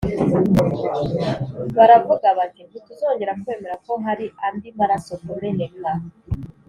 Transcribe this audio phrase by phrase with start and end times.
[1.77, 5.87] Baravuga bati ntituzongera kwemera ko hari andi maraso kumeneka